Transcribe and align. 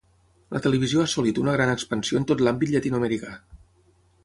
La 0.53 0.61
televisió 0.65 1.01
ha 1.03 1.09
assolit 1.09 1.41
una 1.43 1.53
gran 1.57 1.73
expansió 1.75 2.21
en 2.21 2.27
tot 2.33 2.43
l'àmbit 2.47 2.75
llatinoamericà. 2.77 3.33